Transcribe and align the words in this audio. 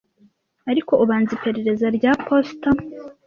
ariko 0.71 0.93
ubanza 1.03 1.29
iperereza 1.37 1.87
rya 1.97 2.11
posita. 2.25 2.69